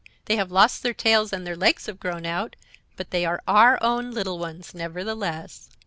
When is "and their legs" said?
1.31-1.85